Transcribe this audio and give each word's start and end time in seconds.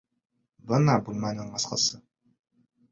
Бына 0.71 0.95
бүлмәнең 1.11 1.55
асҡысы. 1.61 2.05